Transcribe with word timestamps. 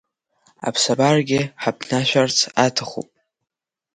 Аԥсабарагьы 0.67 1.41
ҳаԥнашәарц 1.61 2.37
аҭахуп. 2.65 3.09